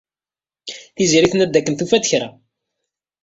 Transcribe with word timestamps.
Tiziri 0.95 1.27
tenna-d 1.31 1.51
dakken 1.53 1.73
tufa-d 1.75 2.05
kra. 2.11 2.29